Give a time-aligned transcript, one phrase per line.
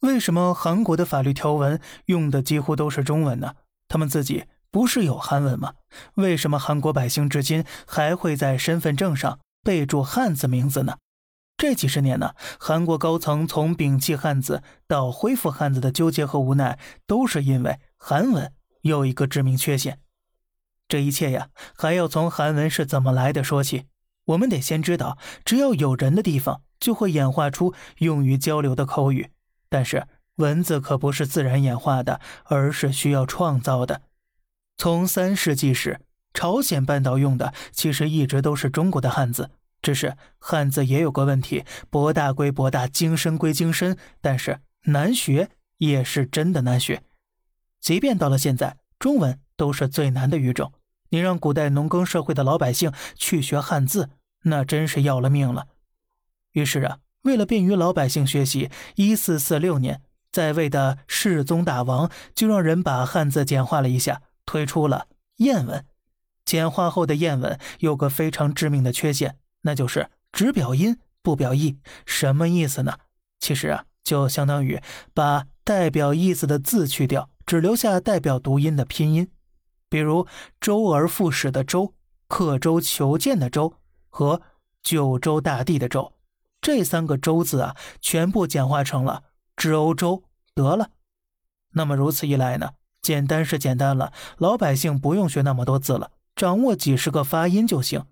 [0.00, 3.54] 为什么韩国的法律条文用的几乎都是中文呢？
[3.88, 5.72] 他们自己不是有韩文吗？
[6.14, 10.98] 为什么韩国百姓至今还会在身份证上备注汉字名字呢？
[11.56, 18.52] 这几十年呢，韩国高层从摒弃汉字到恢复汉字的纠结和无奈，都是因为韩文
[18.82, 19.98] 有一个致命缺陷。
[20.86, 23.86] 这一切呀，还要从韩文是怎么来的说起。
[24.26, 29.30] 我们得先知道，只要有人的地方，就会演化出用于交流的口语。
[29.68, 30.06] 但是
[30.36, 34.02] 文字可不是自然演化的，而是需要创造的。
[34.76, 36.00] 从三世纪时，
[36.32, 39.50] 朝鲜半岛用的其实一直都是中国的汉字，
[39.82, 47.02] 只是汉字也有个问题：博大归博大，精深归精深，但是难学也是真的难学。
[47.80, 50.72] 即便到了现在，中文都是最难的语种。
[51.10, 54.10] 你让古代农耕社会的老百姓去学汉字，
[54.42, 55.66] 那真是要了命了。
[56.52, 56.98] 于是啊。
[57.22, 65.06] 为了便于老百姓学习，一四四六年，在位的世宗大王就让人把汉字简化了一下，推出了
[65.38, 65.84] 谚文。
[66.44, 71.78] 简化后的谚文有个非常致命的缺陷，那就是只表音不表意。
[72.06, 72.94] 什么意思呢？
[73.38, 74.80] 其实啊，就相当于
[75.12, 79.28] 把代表意思的字去掉，只留下代表读音的拼音。
[79.90, 80.26] 比如
[80.60, 81.94] “周而复始”的“周
[82.28, 83.74] ”，“刻舟求剑”的“舟”
[84.08, 84.40] 和
[84.82, 86.12] “九州大地”的“州”。
[86.68, 89.22] 这三个“周”字啊，全部简化成了
[89.56, 90.24] “知欧洲”
[90.54, 90.90] 得了。
[91.72, 98.04] 那么如此一来呢，简单是简单了，老百姓不用学那么多字了，掌握几十个发音就行。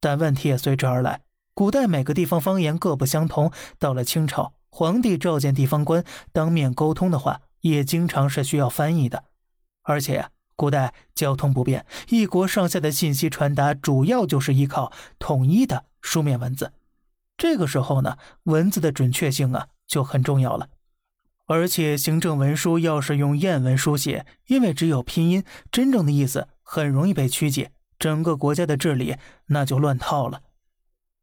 [0.00, 1.20] 但问题也随之而来。
[1.52, 9.24] 古代每个地方方言各不相同，到了清朝，皇帝召见地方官，当面沟通的话，也经常是需要翻译的。
[9.82, 16.72] 而且呀，古代交通不便，一国上下的信息传达主要就是依靠统一的书面文字。
[17.42, 20.68] 这个时候呢，文字的准确性啊就很重要了。
[21.46, 29.16] 而且行政文书要是用谚文书写，因为只有拼音，真正的意思很容易被曲解，整个国家的治理
[29.46, 30.42] 那就乱套了。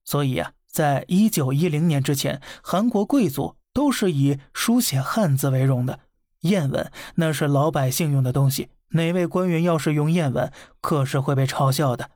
[0.04, 6.02] 所以啊，在一九一零年之前，韩国贵族都是以书写汉字为荣的。
[6.42, 12.10] 谚文那是老百姓用的东西，哪位官员要是用谚文，可是会被嘲笑的。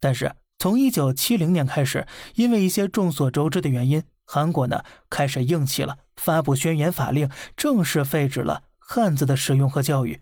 [0.00, 0.34] 但是。
[0.60, 10.20] 从一九七零年开始，因为一些众所周知的原因，韩国呢开始硬气了，发布宣言法令，正式废止了汉字的使用和教育。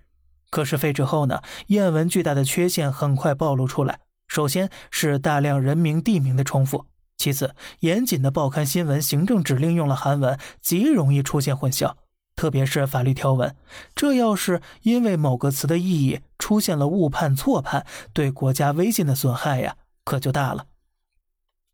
[0.50, 3.98] 可是废止后呢，谚文巨大的缺陷很快暴露出来。
[4.28, 11.94] 首先是大量人名地名的重复，其次严谨的报刊新闻、行政指令用了韩文，极容易出现混淆，
[12.36, 13.56] 特别是法律条文，
[13.92, 19.74] 这要是因为某个词的意义出现了误判错判，对国家威信的损害呀。
[20.08, 20.64] 可就大了，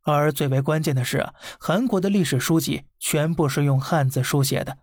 [0.02, 4.78] 而最为关键的是，韩国的历史书籍全部是用汉字书写的。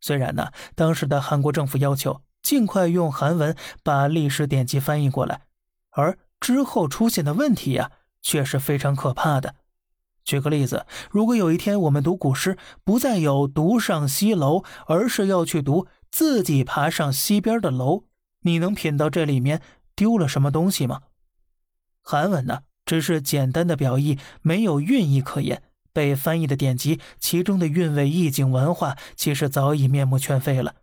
[0.00, 5.42] 虽然呢，当时的韩国政府要求尽快用韩文把历史典籍翻译过来，
[5.90, 7.90] 而之后出现的问题呀，
[8.22, 9.56] 却是非常可怕的。
[10.24, 18.04] 举个例子，如果有一天我们读古诗，不再有“独上西楼”，而是要去读“自己爬上西边的楼”，
[18.40, 19.60] 你能品到这里面
[19.94, 21.02] 丢了什么东西吗？
[22.00, 22.62] 韩文呢？
[22.86, 25.62] 只是简单的表意，没有韵意可言。
[25.92, 30.74] 被翻译的典籍，其中的韵味、意境、文化，其实早已面目全非了。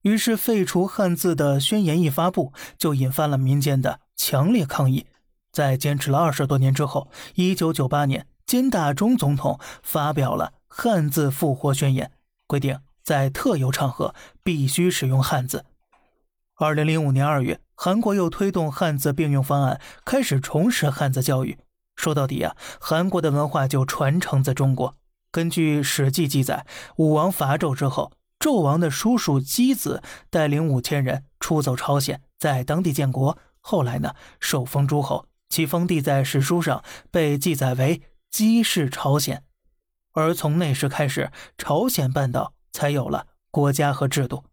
[0.00, 5.06] 于是，废除汉字的宣言一发布，就引发了民间的强烈抗议。
[5.52, 12.12] 在坚持了二十多年之后，一九九八年，金大中总统发表了汉字复活宣言，
[12.46, 15.66] 规定在特有场合必须使用汉字。
[16.58, 17.60] 二零零五年二月。
[17.74, 21.58] 韩国又推动汉字并用方案，开始重拾汉字教育。
[21.94, 24.96] 说到底啊，韩国的文化就传承自中国。
[25.30, 26.66] 根据《史记》记载，
[26.96, 33.36] 武王伐纣之后，纣王的叔叔箕子带领五千人出走朝鲜，在当地建国。
[33.60, 38.00] 后来呢，受封诸侯，其封地在史书上被记载为
[38.30, 39.44] 姬氏朝鲜。
[40.14, 44.44] 而从那时开始，朝鲜半岛才有了国家和制度。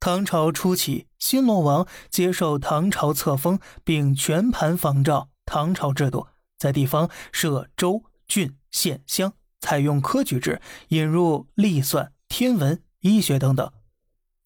[0.00, 13.70] 唐朝初期，新罗王接受唐朝册封，并全盘仿照唐朝制度，在地方设州、郡、县、乡，采用科举制，引入历算、天文、医学等等。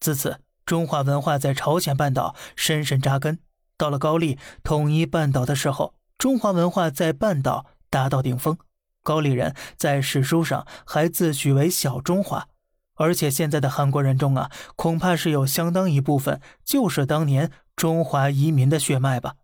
[0.00, 3.38] 自此，中华文化在朝鲜半岛深深扎根。
[3.76, 8.56] 到了高丽统一半岛的时候，中华文化在半岛达到顶峰。
[9.02, 12.48] 高丽人在史书上还自诩为小中华。
[12.94, 19.34] 而且现在的韩国人中啊，恐怕是有相当一部分就是当年中华移民的血脉吧。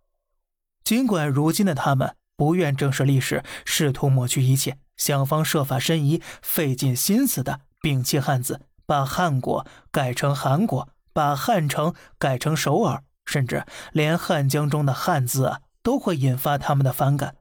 [0.85, 17.37] 尽管如今的他们不愿正视历史，试图抹去一切，想方设法申遗，费尽心思的摒弃汉字，把汉国改成韩国，把汉城改成首尔，甚至连汉江中的汉字啊，都会引发他们的反感。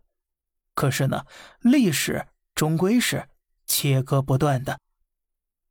[0.73, 1.25] 可是呢，
[1.59, 3.29] 历史终归是
[3.65, 4.79] 切割不断的。